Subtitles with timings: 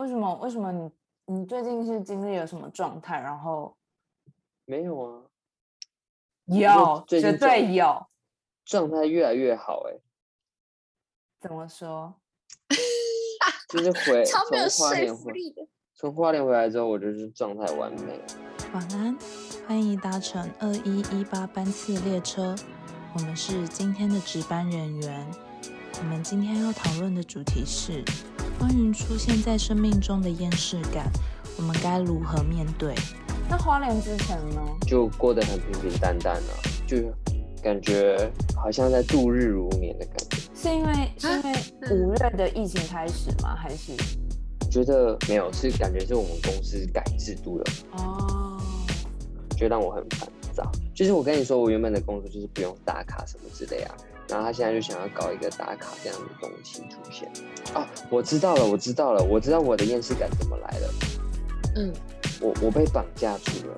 [0.00, 0.34] 为什么？
[0.36, 0.90] 为什么你
[1.26, 3.20] 你最近是经历了什么状态？
[3.20, 3.76] 然后
[4.64, 5.22] 没有啊，
[6.46, 8.06] 有，绝对有。
[8.64, 9.98] 状态越来越好哎、
[11.40, 12.14] 怎么说？
[13.68, 15.68] 就是回超没有从花说莲回服力的。
[15.94, 18.18] 从花莲回来之后，我就是状态完美。
[18.72, 19.18] 晚安，
[19.68, 22.54] 欢迎搭乘二一一八班次列车，
[23.14, 25.49] 我们是今天的值班人员。
[25.98, 28.02] 我们今天要讨论的主题是
[28.58, 31.10] 关于出现在生命中的厌世感，
[31.58, 32.94] 我们该如何面对？
[33.48, 34.60] 那花莲之前呢？
[34.86, 36.52] 就过得很平平淡淡啊，
[36.86, 36.96] 就
[37.62, 40.38] 感觉好像在度日如年的感觉。
[40.54, 41.52] 是因为是因为
[41.90, 43.54] 五月的疫情开始吗？
[43.56, 43.92] 还是
[44.70, 48.60] 觉得没有，是感觉是我们公司改制度了，哦？
[49.56, 50.70] 就让我很烦躁。
[50.94, 53.94] 就是我跟你说，我原本的工作就是不用打卡什么之类啊，
[54.30, 57.28] 然后他现在就想要搞一个打卡这样的东西出现。
[57.74, 60.94] 啊，我知道了，我知道了，我知道我的厌世感怎么来了。
[61.76, 61.92] 嗯，
[62.40, 63.76] 我我被绑架住了，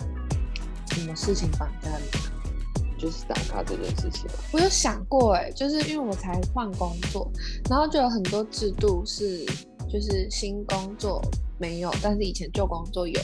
[0.91, 2.99] 什么事情绑架你？
[2.99, 4.35] 就是打卡这件事情啊。
[4.53, 7.29] 我有想过哎、就是因为我才换工作，
[7.69, 9.45] 然后就有很多制度是
[9.91, 11.21] 就是新工作
[11.59, 13.21] 没有，但是以前旧工作有。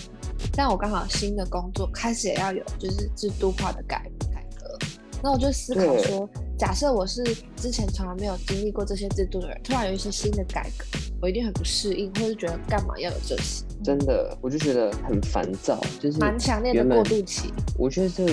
[0.53, 4.79] 但我刚好新的工作开始也要有就是制度化的改改革，
[5.23, 7.23] 那我就思考说，假设我是
[7.55, 10.85] 之前从来没有经历过这些制度的人，突然有一些新的改革，
[11.23, 17.53] 我一定很不适应，或是觉得干嘛要有这些，真的，我就觉得很烦躁，就是蛮强烈的过渡期。
[17.79, 18.27] 我觉得这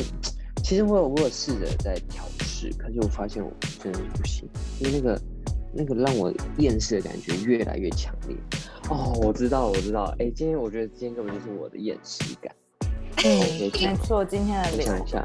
[0.64, 5.22] 其实我有我有试着在调试，可是我发现我真的不行，因为那个
[5.72, 8.36] 那个让我厌世的感觉越来越强烈。
[8.90, 10.16] 哦，我知道了，我知道了。
[10.18, 12.52] 哎，今天我觉得今天根本就是我的厌世感。
[13.24, 15.24] 嗯， 我可以讲没错，今天的想一下，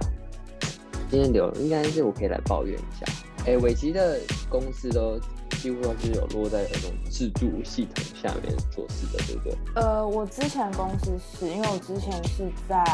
[1.10, 3.12] 今天留应该是我可以来抱怨一下。
[3.46, 5.18] 哎，伟奇的公司都
[5.58, 9.58] 几乎都是有落在那种制度系统下面做事的，对不对？
[9.74, 12.84] 呃，我之前公司是因为我之前是在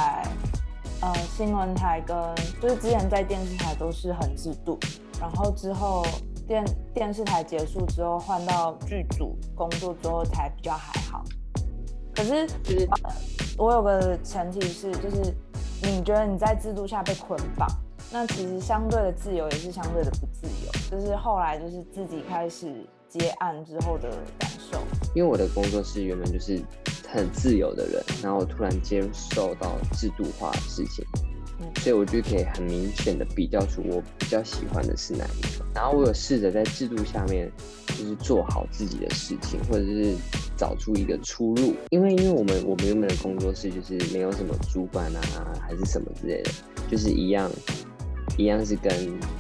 [1.03, 2.17] 呃新闻台跟
[2.63, 4.79] 就是之前在电视台都是很制度，
[5.21, 6.07] 然后之后
[6.47, 6.65] 电
[6.95, 11.23] 电视台结束之后换到剧组工作之后才比较还好。
[12.15, 13.13] 可是就是呃
[13.59, 15.35] 我有个前提是，就是
[15.83, 17.69] 你觉得你在制度下被捆绑，
[18.13, 22.73] 那其实相对的自由也是相对的不自由，就是后来就是自己开始
[23.09, 24.81] 接案之后的感受。
[25.15, 26.61] 因为我的工作室原本就是
[27.09, 31.05] 很自由的人，然后我突然接受到制度化的事情，
[31.61, 35.65] 嗯所以我就可以很明显的比较出我比较喜欢的是哪一个。
[35.75, 37.51] 然后我有试着在制度下面，
[37.87, 40.15] 就是做好自己的事情，或者是
[40.57, 41.75] 找出一个出路。
[41.91, 45.21] 因为因为我们我们原本的工作室就是没有什么主管啊，
[45.61, 46.51] 还是什么之类的，
[46.91, 47.51] 就是一样
[48.37, 48.93] 一样是跟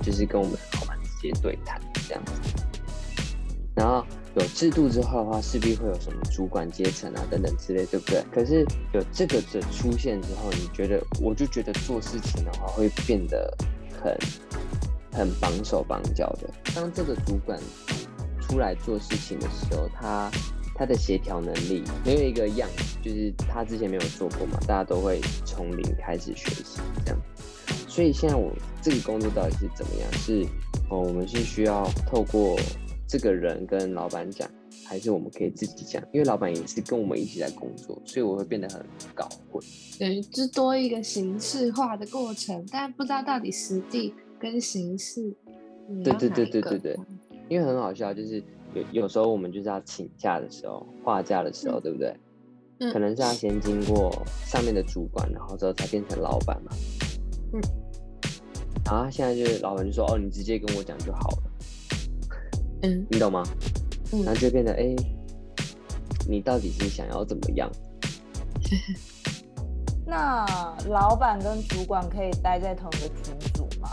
[0.02, 2.32] 就是跟我们老板直接对谈这样子。
[3.74, 4.02] 然后
[4.34, 8.24] 有制度之后的话，势必会有什么主管阶层啊等等之类，对不对？
[8.32, 8.64] 可是
[8.94, 13.54] 有这个的出现之后，你觉得，我就觉得做事情的话会变得
[14.02, 14.16] 很
[15.12, 16.48] 很绑手绑脚的。
[16.74, 17.60] 当这个主管
[18.40, 20.30] 出来做事情的时候，他
[20.74, 22.66] 他的协调能力没有一个样，
[23.02, 27.20] 就是他之前没有做过嘛，大家都会从零开始学习这样。
[27.96, 28.52] 所以现在我
[28.82, 30.12] 这个工作到底是怎么样？
[30.12, 30.44] 是
[30.90, 32.54] 哦，我们是需要透过
[33.08, 34.46] 这个人跟老板讲，
[34.84, 36.02] 还是我们可以自己讲？
[36.12, 39.64] 因为老板也是跟我们一起在工作，所以我会变得很搞混。
[39.98, 45.34] 等于是多一个形式化的过程，但不知道到底实际跟形式
[46.04, 46.96] 对对对对对对，
[47.48, 48.42] 因为很好笑，就是
[48.74, 52.14] 有有时候我们就是要请假的时候，画假的时候，嗯对不对？
[52.80, 54.12] 嗯可能是要先经过
[54.44, 56.70] 上面的主管，然后之后才变成老板嘛。
[57.54, 57.85] 嗯。
[58.86, 61.42] 然后现在就是老板就说：“哦，你直接跟我讲就好了。”
[62.82, 63.42] 嗯你懂吗？
[64.12, 64.94] 嗯然后就变得哎、
[66.28, 67.70] 你到底是想要怎么样？
[70.06, 70.46] 那
[70.88, 73.88] 老板跟主管可以待在同一个群组吗？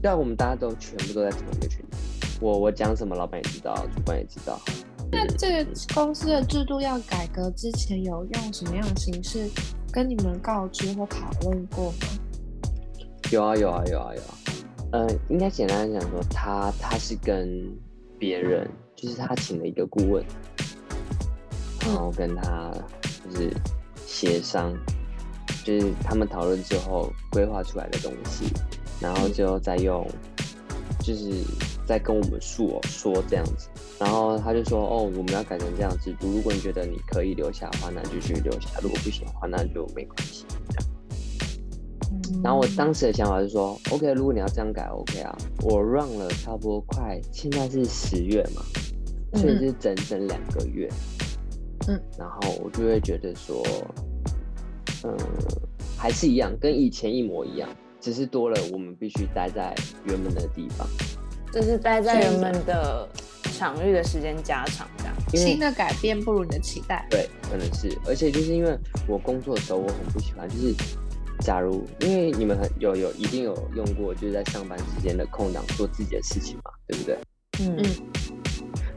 [0.00, 1.96] 对啊，我们大家都全部都在同一个群组。
[2.40, 4.58] 我我讲什么，老板也知道，主管也知道。
[5.10, 9.46] 那这个公司的制度要改革之前，有用什么样的形式
[9.92, 12.08] 跟你们告知或讨论过吗？
[13.30, 14.34] 有啊有啊有啊有啊。
[14.92, 17.70] 呃，应该简单地讲说，他他是跟
[18.18, 18.66] 别人，
[18.96, 20.24] 就是他请了一个顾问，
[21.82, 22.72] 然后跟他
[23.24, 23.52] 就是
[24.06, 24.72] 协商，
[25.62, 28.46] 就是他们讨论之后规划出来的东西，
[28.98, 30.08] 然后最后再用，
[31.00, 31.44] 就是
[31.84, 33.68] 再跟我们说说这样子。
[33.98, 36.28] 然后他就说，哦，我们要改成这样制度。
[36.30, 40.46] 如果你觉得你可以留下的话，那就去留下；如果不行的话，那就没关系。
[42.42, 48.62] 然后我当时的想法是说，OK，如果你要这样改，OK 啊，我 run 了差不多快，现在是十月嘛，
[49.34, 50.88] 所以是整整两个月。
[51.88, 53.62] 嗯，然后我就会觉得说，
[55.04, 55.16] 嗯，
[55.96, 57.68] 还是一样，跟以前一模一样，
[58.00, 60.86] 只是多了我们必须待在原本的地方。
[61.50, 63.08] 就是待在原本的
[63.54, 65.14] 场域的时间加长，这样。
[65.34, 67.06] 新的改变不如你的期待。
[67.08, 70.74] 对，可能是，而且就是因为我工作的时候，我很不喜欢，就是
[71.40, 77.18] 假如因为你们很有有一定有用过，就是在上班时间的空档做自己的事情嘛，对不对？
[77.60, 77.84] 嗯嗯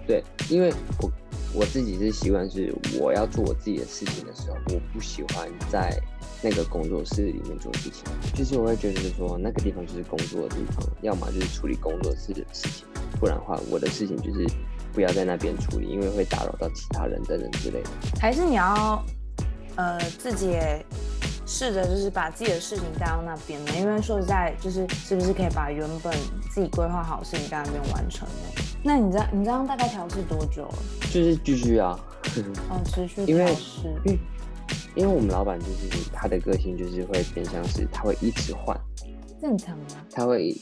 [0.07, 1.11] 对，因为我
[1.53, 5.97] 我自己是习惯是我要做我自己的事情的时候，我不喜欢在
[6.43, 8.03] 那个工作室里面做事情，
[8.35, 12.85] 就是我会觉得是说那个地方就是工作的地方，要么就是处理工作室的事情，
[13.19, 14.45] 不然的话我的事情就是
[14.91, 17.89] 不要在那边处理，因为会打扰到其他人等等之类的。
[18.19, 19.03] 还是你要
[19.75, 20.83] 呃自己也
[21.51, 23.71] 试着就是把自己的事情带到那边呢？
[23.77, 26.13] 因为说实在，就是是不是可以把原本
[26.49, 28.63] 自己规划好的事情带到那边完成呢？
[28.81, 30.75] 那你这样你这样大概调试多久了？
[31.11, 31.99] 就是继续啊，
[32.69, 33.53] 哦，持续因为。
[34.05, 34.19] 因为
[34.95, 38.77] 因为我们老板就是他的个性就是会偏向是他会一直换，
[39.41, 40.53] 正常啊，他会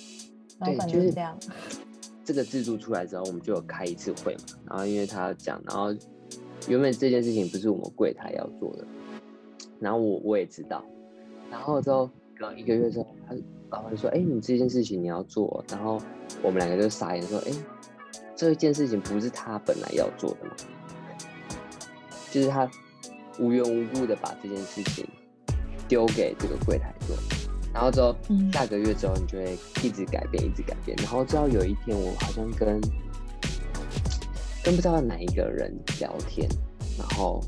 [0.63, 1.37] 对就就是是这样。
[2.23, 5.91] 这个制度出来之后，我们就有开一次会嘛，然后因为他讲，然后
[6.67, 8.85] 原本这件事情不是我们柜台要做的，
[9.79, 10.83] 然后我我也知道，
[11.49, 13.35] 然后之后隔一个月之后，他
[13.69, 15.99] 老板就说：“哎、你这件事情你要做。”然后
[16.41, 17.51] 我们两个就傻眼说：“哎、
[18.35, 20.55] 这件事情不是他本来要做的吗？”
[22.31, 22.69] 就是他
[23.39, 25.07] 无缘无故的把这件事情
[25.87, 27.15] 丢给这个柜台做，
[27.73, 32.79] 然后之后嗯下个月之后，你就会一直改变，一直改变，然后直到有一天，我好像跟
[34.63, 36.47] 跟不知道哪一个人聊天，
[36.97, 37.41] 然后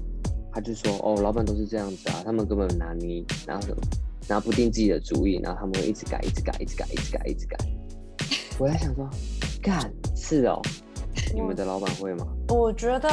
[0.54, 3.78] 他就说：“哦，老板都是这样子啊，他们根本拿捏拿什么
[4.28, 7.58] 拿不定自己的主意，然后他们会一直改，一直改，一直改，一直改，一直改。”
[8.60, 9.10] 我在想说，
[9.62, 10.62] 干是哦，
[11.34, 12.28] 你们的老板会吗？
[12.50, 13.10] 我觉得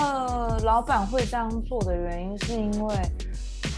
[0.64, 2.94] 老板会这样做的原因，是因为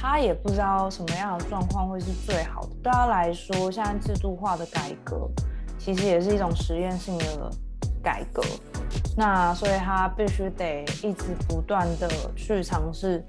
[0.01, 2.71] 他也不知道什么样的状况会是最好的。
[2.83, 5.31] 对他来说，现在制度化的改革
[5.79, 7.51] 其实也是一种实验性的
[8.03, 8.43] 改革。
[9.17, 13.23] 那所以他必须得一直不断的去尝试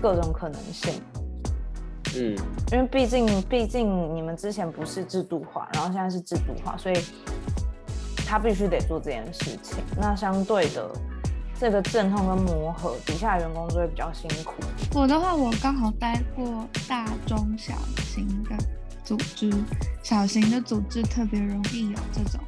[0.00, 0.92] 各种可能性，
[2.16, 2.36] 嗯，
[2.72, 6.96] 因为毕竟毕竟你们之前不是制度化，然后现在是制度化，所以
[8.26, 9.82] 他必须得做这件事情。
[9.96, 10.90] 那相对的，
[11.58, 14.54] 这个阵痛跟磨合，底下的员工就会比较辛苦。
[14.94, 17.74] 我的话，我刚好待过大、中、小
[18.04, 18.56] 型的
[19.02, 19.50] 组织，
[20.02, 22.40] 小型的组织特别容易有这种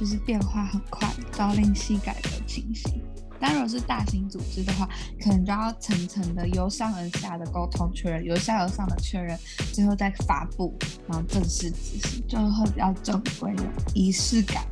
[0.00, 3.02] 就是变化很快、朝令夕改的情形。
[3.38, 4.88] 但如果是大型组织的话，
[5.22, 9.38] 可能就要层层的由上而下的沟通确认，由下而上的确认，
[9.74, 10.74] 最后再发布，
[11.06, 13.64] 然后正式执行，就会比较正规有
[13.94, 14.64] 仪式感。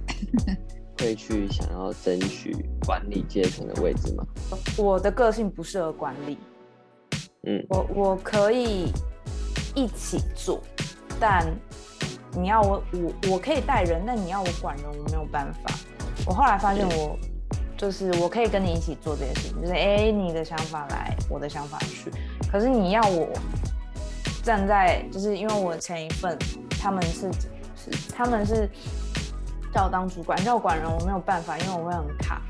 [0.98, 4.26] 会去想要争取管理阶层的位置吗？
[4.78, 6.38] 我的个性不适合管理，
[7.44, 8.92] 嗯，我我可以
[9.74, 10.62] 一起做，
[11.20, 11.46] 但
[12.32, 15.74] 你要我我我可以带人，但你要我管人，我没有办法。
[16.26, 17.18] 我后来发现我
[17.76, 22.10] 就是我可以跟你一起做这些事情，就是哎、诶你的想法来，我的想法去。
[22.50, 23.28] 可是你要我
[24.42, 26.36] 站在，就是因为我前一份
[26.80, 27.30] 他们是
[27.76, 28.68] 是他们是
[29.72, 32.40] 叫我当主管，叫我管人，我没有办法，因为我会很卡。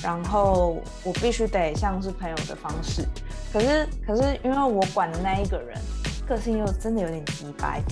[0.00, 3.04] 然后我必须得像是朋友的方式，
[3.52, 5.76] 可是可是因为我管的那一个人
[6.24, 7.82] 个性又真的有点急白，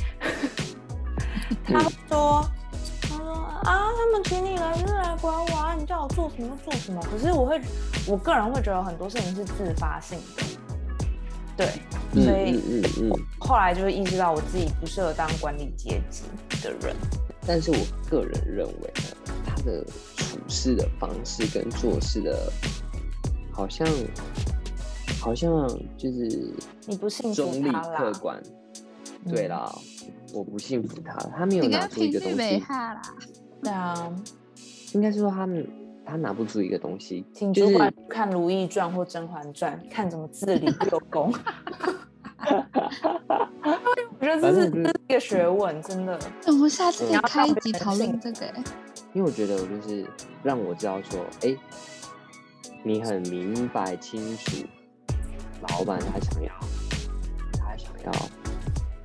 [1.64, 2.48] 他说
[3.02, 3.32] 他说
[3.64, 7.00] 啊，他们请你来就是来管我啊，你叫我做什么就做什么。
[7.10, 7.60] 可是我会，
[8.06, 10.44] 我个人会觉得很多事情是自发性的，
[11.56, 11.68] 对，
[12.14, 13.12] 嗯所以嗯嗯嗯。
[13.38, 16.24] 后来就会意识到我自己不适合当管理阶级
[16.62, 16.94] 的人。
[17.46, 17.76] 但是我
[18.10, 19.84] 个人认为呢，他的
[20.16, 22.52] 处事的方式跟做事的，
[23.52, 23.86] 好像
[25.20, 26.52] 好像就是
[26.86, 28.42] 你不幸福中立客观。
[29.28, 29.78] 对嗯啦，
[30.36, 32.36] 我不信服他，他没有拿出一个东西，
[33.62, 34.14] 对啊，
[34.92, 35.66] 应该是说他们
[36.04, 41.32] 他拿不出一个东西，请就是主管看《如懿传》或《甄嬛传》，看怎么治理六宫。
[44.18, 46.18] 我觉得这是这是一个学问，真的。
[46.46, 48.64] 我们下次可以开一集讨论这个、欸。
[49.14, 50.06] 因为我觉得我就是
[50.42, 51.56] 让我知道说，哎、
[52.82, 54.66] 你很明白清楚
[55.68, 56.52] 老板他想要
[57.58, 58.12] 他想要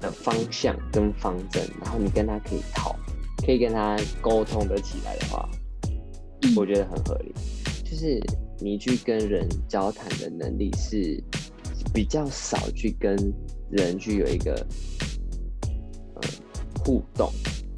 [0.01, 2.93] 的方向跟方针，然后你跟他可以讨，
[3.46, 5.48] 可以跟他沟通得起来的话，
[6.41, 7.34] 嗯我觉得很合理。
[7.86, 8.20] 就是
[8.60, 11.24] 你去跟人交谈的能力是
[11.93, 13.15] 比较少去跟
[13.70, 14.53] 人去有一个
[16.15, 16.22] 呃
[16.84, 17.31] 互动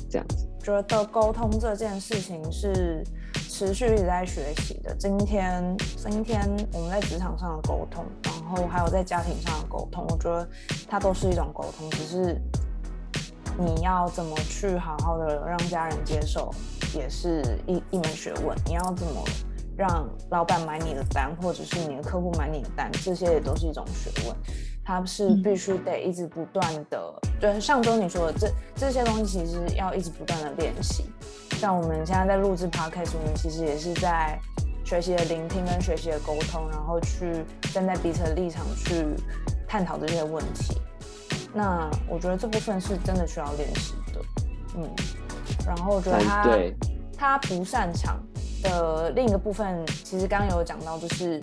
[0.09, 0.47] 这样子。
[0.63, 3.03] 觉得沟通这件事情是
[3.49, 4.95] 持续一直在学习的。
[4.97, 6.39] 今天，今天
[6.71, 10.47] 我们在职场上的沟通，然后还有在家庭上的沟通，我觉得
[10.87, 12.41] 它都是一种沟通，只是
[13.57, 16.53] 你要怎么去好好的让家人接受，
[16.95, 18.57] 也是一一门学问。
[18.65, 19.23] 你要怎么
[19.77, 24.35] 让老板买你的单，或者是你的客户买你的单，这些也都是一种学问。
[24.85, 31.05] 它是必须得一直不断的，就是上周你说的这这些东西，其实要一直不断的练习。
[31.51, 34.37] 像我们现在在录制 podcast，我们其实也是在
[34.93, 39.07] 学习的聆听跟学习的沟通，然后去站在彼此的立场去
[39.67, 40.79] 探讨这些问题。
[41.51, 44.21] 那我觉得这部分是真的需要练习的，
[44.77, 44.87] 嗯。
[45.65, 46.75] 然后我觉得他对
[47.17, 48.21] 他不擅长
[48.61, 51.41] 的另一个部分，其实刚刚有讲到，就是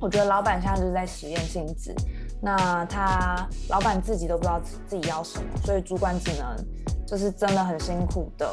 [0.00, 1.94] 我觉得老板现在就是在实验性质。
[2.42, 6.56] 那他老板自己都不知道自自己要什么，所以主管只能
[7.06, 8.52] 就是真的很辛苦的，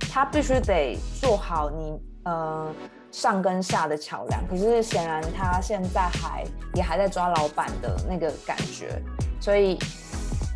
[0.00, 2.72] 他必须得做好你呃
[3.10, 4.46] 上跟下的桥梁。
[4.48, 9.00] 可是显然他现在还也还在抓老板的那个感觉，
[9.40, 9.78] 所以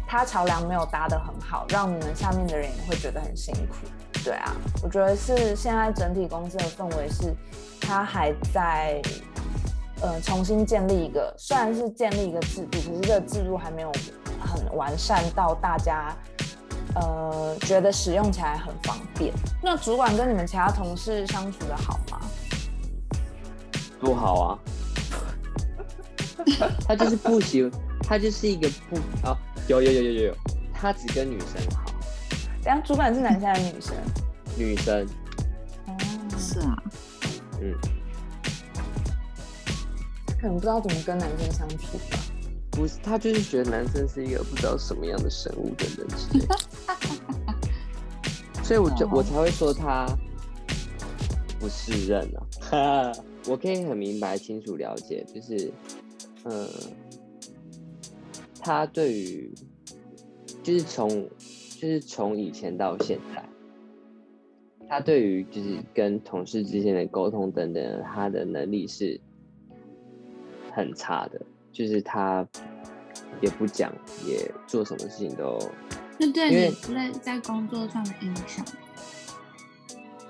[0.06, 3.86] 他桥梁没有搭得很好，让你们下面的人也会觉得很辛苦。
[4.24, 7.34] 对啊，我觉得是现在整体公司的氛围是，
[7.80, 9.00] 他还在。
[10.02, 13.90] 呃，重新建立一个，虽然是建立一个制度，可是这个制度还没有
[14.38, 16.14] 很完善到大家
[16.96, 19.32] 呃觉得使用起来很方便。
[19.62, 22.20] 那主管跟你们其他同事相处的好吗？
[23.98, 24.58] 不好啊，
[26.86, 27.70] 他就是不喜，
[28.02, 29.36] 他就是一个不啊，
[29.68, 30.34] 有有有有有有，
[30.74, 31.84] 他只跟女生好。
[32.62, 33.94] 等下主管是男生还是女生？
[34.56, 35.06] 女生。
[35.86, 35.96] 哦，
[36.38, 36.76] 是啊，
[37.60, 37.74] 嗯。
[40.38, 42.18] 可能不知道怎么跟男生相处吧。
[42.76, 46.56] 不是，他就是觉得男生是一个不知道什么样的生物的人之类的。
[48.62, 50.06] 所以我就我才会说他
[51.58, 53.12] 不是人啊。
[53.48, 55.72] 我可以很明白、清楚了解，就是，
[56.44, 56.68] 嗯，
[58.60, 59.54] 他对于，
[60.62, 63.42] 就是从，就是从以前到现在，
[64.88, 69.20] 他对于就是跟同事之间的沟通等等，他的能力是。
[70.72, 71.40] 很差的，
[71.76, 72.46] 就是他
[73.42, 73.92] 也不讲，
[74.26, 75.58] 也做什么事情都。
[76.18, 78.64] 那对你在在工作上的影响，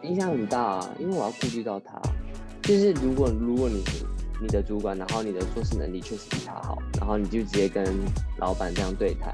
[0.02, 2.00] 影响很大啊，因为我要顾及到他。
[2.62, 3.80] 就是如果如果你
[4.40, 7.84] 你的主管，然后你的做事能力确实比他好，然后你就直接跟
[8.40, 9.32] 老板这样对谈，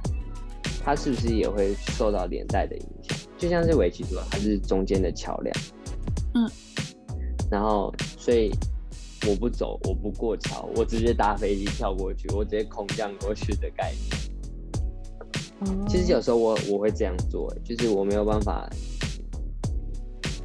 [0.84, 3.16] 他是不是也会受到连带的影响？
[3.38, 5.56] 就像是围棋说，他是中间的桥梁。
[6.34, 6.50] 嗯。
[7.50, 8.52] 然后，所以。
[9.28, 15.88] 我不走，我不过桥，我直接搭飞机跳过去，我直接空降过去的概念。
[15.88, 18.68] 其实有时候我我会这样做，就是我没有办法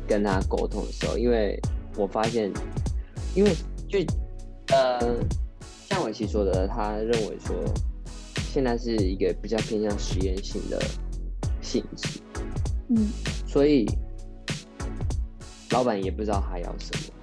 [0.08, 1.60] 跟他沟通的时候，因为
[1.98, 2.52] 我发现，
[3.34, 3.52] 因为
[3.88, 3.98] 就
[4.68, 5.00] 呃，
[5.90, 7.56] 像伟奇说的，他认为说
[8.54, 10.80] 现在是一个比较偏向实验性的
[11.62, 12.20] 性质，
[12.90, 13.10] 嗯，
[13.48, 13.88] 所以
[15.72, 17.17] 老板也不知道他要什么。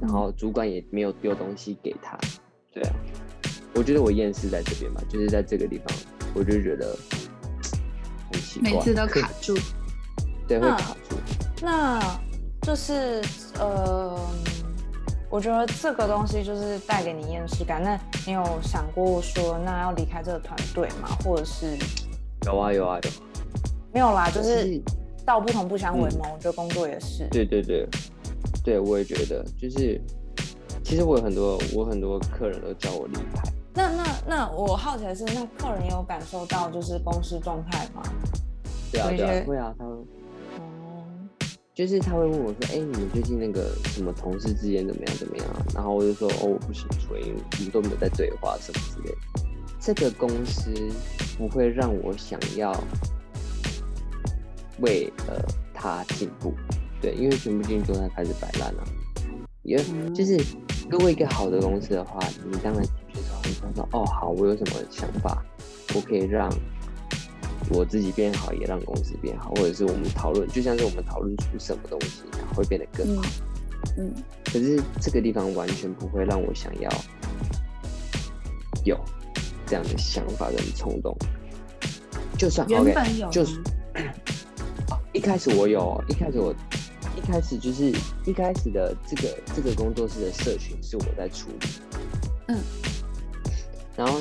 [0.00, 2.16] 然后主管也没有丢东西给他，
[2.72, 2.94] 对啊，
[3.74, 5.86] 我觉得我厌世在这边嘛，就是在这个地方，
[6.34, 6.96] 我就觉得
[8.30, 9.58] 很奇怪，每次都卡住，
[10.46, 11.16] 对，会卡住。
[11.60, 12.00] 那
[12.62, 13.20] 就是
[13.58, 14.16] 呃，
[15.28, 17.82] 我觉得这个东西就是带给你厌世感。
[17.82, 21.08] 那你有想过说，那要离开这个团队吗？
[21.24, 21.76] 或者是
[22.46, 23.10] 有啊有啊有，
[23.92, 24.80] 没有啦，就是
[25.26, 26.32] 道不同不相为谋。
[26.32, 27.84] 我觉得工作也是，对对对。
[28.68, 29.98] 对，我也觉得，就是
[30.84, 33.50] 其实我有很多，我很多客人都叫我离开。
[33.72, 38.02] 那那那我好奇的是，那客人有感受到就是公司状态吗？
[38.92, 39.92] 对啊，对啊，会啊，他会。
[39.92, 40.04] 哦。
[41.74, 45.16] 就是他会问我说：“哎，你们最近那个什么同事之间怎么样？
[45.16, 49.16] 怎么样啊？”然后我就说：“哦，我不清楚，因为我们都没有在对话什么之类的。”
[49.80, 50.70] 这个公司
[51.38, 52.78] 不会让我想要
[54.80, 56.52] 为了他进步。
[57.00, 58.84] 对，因为全部进去都在，开始摆烂了。
[59.62, 59.76] 也
[60.14, 60.40] 就是，
[60.88, 62.18] 如果一个好的公司的话，
[62.50, 65.44] 你当然进去之后，你想说，哦，好，我有什么想法，
[65.94, 66.50] 我可以让
[67.70, 73.22] 我自己变好，也让公司变好，或者是我们讨论，就像是我们讨论出什么东西，然后会变得更好。
[73.98, 74.10] 嗯。
[74.46, 76.90] 可是这个地方完全不会让我想要
[78.84, 78.98] 有
[79.66, 81.14] 这样的想法跟冲动。
[82.38, 83.60] 就算原本有， 就是
[85.12, 86.54] 一开始我有，一开始我。
[87.18, 87.92] 一开始就是
[88.24, 91.66] 一开始的这个这个工作室的社群是我在处理，
[92.46, 92.56] 嗯，
[93.96, 94.20] 然后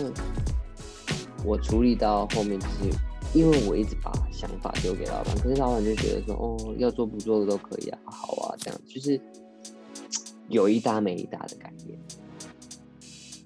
[1.46, 2.90] 我处理到后面就是
[3.34, 9.22] 因为我一直把想法丢给老板，可是老板就觉得说哦要做不做的都可以啊，好啊这样就是
[10.50, 11.98] 有一搭没一搭的改变，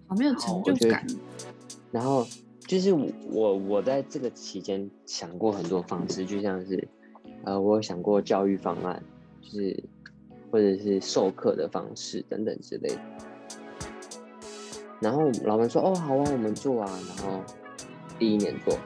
[0.07, 1.05] 好没有成就感。
[1.91, 2.25] 然后
[2.65, 6.87] 就是我我我在这个期间想过很多方式，就像是
[7.43, 9.03] 呃，我有想过教育方案，
[9.41, 9.83] 就是
[10.51, 13.01] 或者是授课的方式等等之类的。
[14.99, 17.41] 然后老板说：“哦，好啊，我们做啊。”然后
[18.19, 18.77] 第一年做，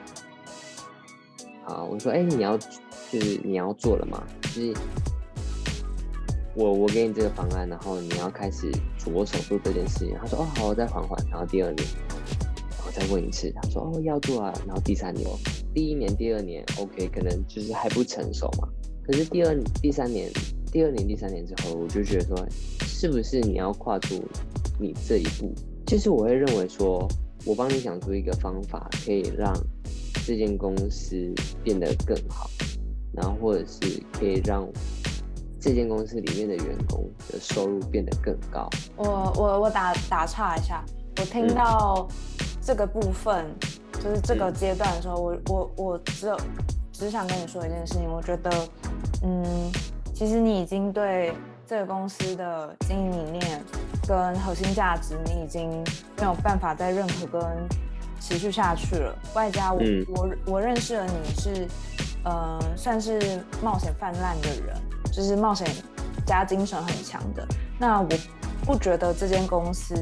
[1.62, 4.26] 好，我说：“哎，你要就是你要做了吗？
[4.40, 4.72] 就是
[6.54, 11.86] 我我给你这个方案，然后你要开始着手做这件事情。”他说：“哦，好，我再缓缓。”然后第二年，
[12.70, 15.28] 然后再问一次，他说：“哦，要做啊。”然后第三年，
[15.74, 18.66] 第一年、第二年 OK，可能就是还不成熟嘛。
[19.06, 20.28] 可是第二、第三年、
[20.72, 22.46] 第二年、第三年之后，我就觉得说，
[22.80, 24.20] 是不是你要跨出
[24.80, 25.54] 你这一步？
[25.86, 27.06] 就是我会认为说，
[27.44, 29.54] 我帮你想出一个方法，可以让
[30.26, 31.32] 这间公司
[31.62, 32.50] 变得更好，
[33.12, 34.68] 然后或者是可以让
[35.60, 38.68] 这间公司里面的员工的收入变得更高。
[38.96, 40.84] 我我我打打岔一下，
[41.20, 42.08] 我听嗯到
[42.60, 43.46] 这个部分，
[44.02, 46.36] 就是这个嗯阶段的时候，我我我只有
[46.92, 48.50] 只想跟你说一件事情，我觉得，
[49.22, 49.72] 嗯，
[50.14, 51.32] 其实你已经对
[51.66, 53.64] 这个公司的经营理念
[54.06, 55.70] 跟核心价值，你已经
[56.18, 57.42] 没有办法再认可跟
[58.20, 59.18] 持续下去了。
[59.34, 61.68] 外加我、嗯我我认识了你是，
[62.24, 64.76] 呃，算是冒险泛滥的人，
[65.12, 65.66] 就是冒险
[66.24, 67.46] 加精神很强的。
[67.78, 68.08] 那我
[68.64, 69.94] 不觉得这间公司，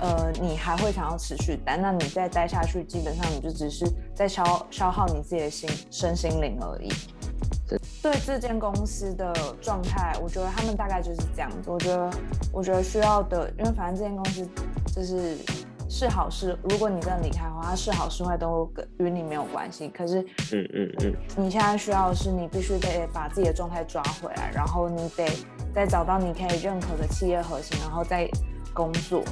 [0.00, 1.76] 呃，你还会想要持续待。
[1.76, 6.92] 那你再待下去，基本上你就只是在消消耗你自己的心身心灵而已。
[8.06, 11.68] 对这间公司的状态，我觉得他们大概就是这样子。
[11.68, 12.10] 我觉得，
[12.52, 14.48] 我觉得需要的，因为反正这间公司
[14.94, 15.36] 就是
[15.90, 19.88] 是好是，如果你真的离开的话，它是好是坏都跟与你没有关系。
[19.88, 20.20] 可是
[20.52, 25.26] 嗯嗯嗯，你现在需要的是，你必须得把自己的状态抓回来，然后你得
[25.74, 28.30] 再找到你可以认可的企业核心，然后再
[28.72, 29.24] 工作，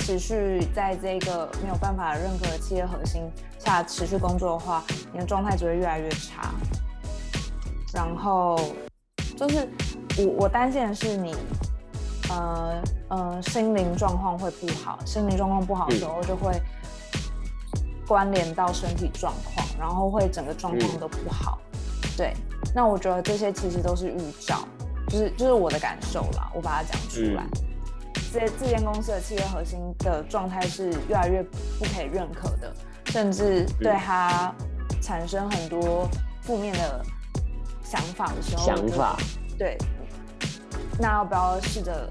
[0.00, 3.22] 持续在这个没有办法认可的企业核心
[3.58, 6.52] 下持续工作的话，你的状态只会越来越差。
[7.92, 8.58] 然后
[9.36, 9.68] 就是
[10.18, 11.34] 我我担心的是你，
[12.30, 16.52] 呃呃，心灵状况会不好，心灵状况不好的时候就会
[18.06, 21.58] 关联到身体状况，然后会整个状况都不好。
[22.16, 22.34] 对，
[22.74, 24.66] 那我觉得这些其实都是预兆，
[25.08, 27.44] 就是就是我的感受啦，我把它讲出来。
[28.30, 31.42] 这这间公司的企业核心的状态是越来越
[31.78, 32.74] 不可以认可的，
[33.06, 34.52] 甚至对它
[35.00, 36.06] 产生很多
[36.42, 37.02] 负面的
[37.88, 39.16] 想法的时候，想法，
[39.58, 39.78] 对，
[41.00, 42.06] 那要不要试着，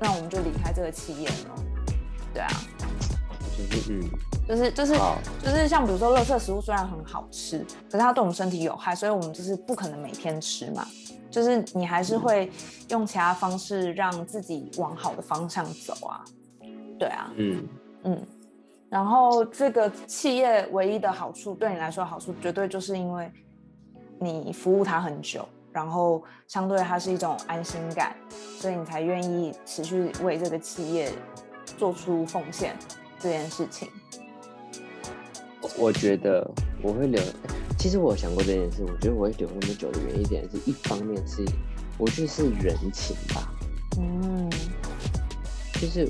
[0.00, 1.54] 那我们就离开这个企业呢？
[2.34, 2.50] 对啊，
[3.56, 4.02] 就是嗯，
[4.48, 4.94] 就是就是
[5.40, 10.84] 就是像比如说，垃圾食物虽然很好吃，可是它对我们身体有害，所以我们就是不可能每天吃嘛。
[11.30, 12.50] 就是你还是会
[12.88, 16.24] 用其他方式让自己往好的方向走啊。
[16.98, 17.64] 对啊，嗯
[18.02, 18.26] 嗯。
[18.88, 23.30] 然后这个企业唯一的好处，对你来说好处，绝对就是因为
[24.18, 28.16] 你服务他很久，然后相对它是一种安心感，
[28.58, 31.10] 所以你才愿意持续为这个企业
[31.78, 32.76] 做出奉献
[33.18, 33.88] 这件事情。
[35.76, 36.48] 我觉得
[36.82, 37.20] 我会留，
[37.78, 38.82] 其实我有想过这件事。
[38.82, 41.44] 我觉得我会留那么久的原因，一点是一方面是，
[41.98, 43.52] 我觉得是人情吧，
[43.98, 44.48] 嗯，
[45.74, 46.08] 就是，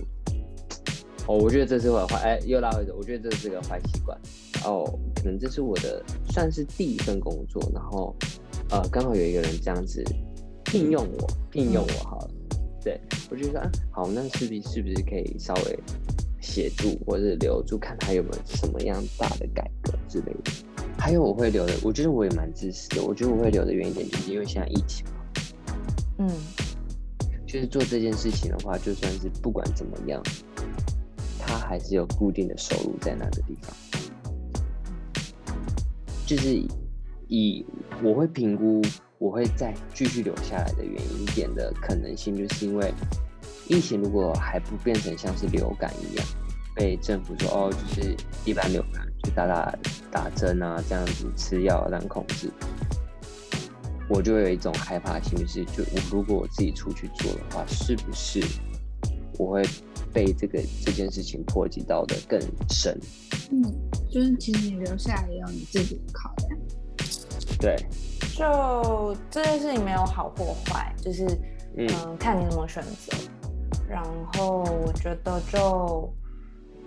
[1.27, 4.17] 哦，我觉得这是我的坏，哎，又拉回走，我觉得这是个坏习惯。
[4.65, 4.85] 哦，
[5.27, 8.15] 可能这是我的算是第一份工作，然后
[8.71, 10.01] 呃，刚好有一个人这样子
[10.65, 12.31] 聘用我，聘用我好了，
[12.81, 15.77] 对我就说啊，好，那是不是是不是可以稍微
[16.41, 20.53] 协助或者留住，看他有没有什么样大的改革之类的。
[20.97, 23.03] 还有我会留的，我觉得我也蛮自私的。
[23.03, 25.13] 我觉得我会留的原因点，就是因为现在疫情嘛，
[26.19, 26.31] 嗯，
[27.45, 30.23] 就是做这件事情的话，就算是不管怎么样，
[31.37, 33.75] 他还是有固定的收入在那个地方。
[36.27, 36.61] 就是
[37.29, 37.65] 以
[38.03, 38.83] 我会评估
[39.19, 42.93] 我会再继续留下来的原因点的可能性，就是因为
[43.69, 46.27] 疫情如果还不变成像是流感一样，
[46.75, 49.79] 被政府说哦，就是一般流感，就打打
[50.11, 52.51] 打针啊，这样子吃药让控制，
[54.09, 58.41] 我就有一种害怕心，就是就我如果我自己出去做的话，是不是
[59.39, 59.63] 我会
[60.17, 62.99] 被这个这件事情波及到的更深？
[63.51, 63.63] 嗯，
[64.11, 66.59] 就是其实你留下来也有你自己的考量。
[67.61, 67.77] 对，
[68.35, 71.27] 就这件事情没有好或坏，就是
[71.77, 73.15] 嗯嗯、看你怎么选择。
[73.87, 74.03] 然
[74.33, 76.11] 后我觉得就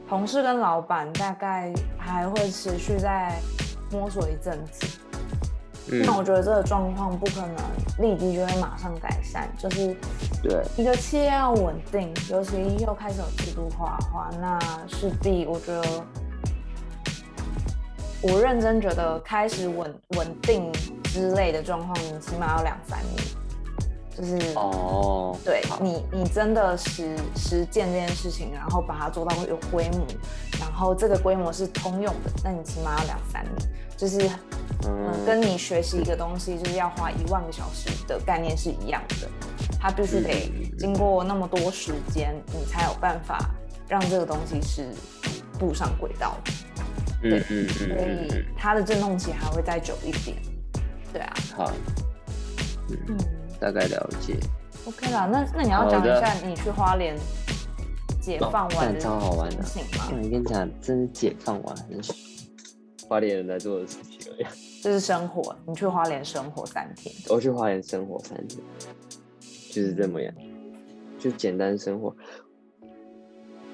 [0.08, 3.40] 同事跟老板大概还会持续在
[3.92, 4.88] 摸索一阵子，
[5.92, 6.04] 嗯。
[6.06, 7.56] 那我觉得这个状况不可能
[8.00, 9.96] 立即就会马上改善，就是
[10.42, 16.04] 对，一个企业要稳定，尤其又开始有制度化的话，那势必我觉得，
[18.22, 20.72] 我认真觉得开始稳稳定
[21.04, 23.24] 之类的状况，你起码要两三年，
[24.16, 30.06] 就是哦，对你，你真的实实践这件事情，然后把它做到有规模，
[30.60, 33.56] 然后这个规模是通用的，那你起码要两三年，
[33.98, 34.30] 就是
[34.86, 39.30] 嗯，嗯，跟你学习一个东西就是要花一万个小时的概念是一样的，
[39.80, 43.50] 它必须得嗯经过那么多时间，你才有办法
[43.88, 44.88] 让这个东西是
[45.60, 46.52] 步上轨道的，
[47.24, 50.38] 嗯嗯嗯所嗯以它的震动期还会再久一点。
[51.12, 51.72] 对啊，好，
[52.90, 53.18] 嗯
[53.60, 54.38] 大概了解。
[54.86, 57.18] ，OK 啦，那那你要讲一下你去花莲
[58.22, 60.06] 解放完干的超好玩的心情吗？
[60.12, 61.76] 我跟你讲，真是解放完。
[63.08, 64.46] 花莲人在做的事情而已。
[64.82, 67.14] 就是生活，你去花莲生活三天。
[67.30, 68.64] 我去花莲生活三天，
[69.72, 70.34] 就是这么样，
[71.18, 72.16] 就简单生活。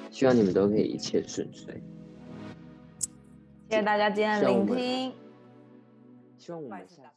[0.09, 1.81] 希望你们都可以一切顺遂。
[3.69, 5.13] 谢谢大家今天的聆听。
[6.37, 7.11] 希望我们下打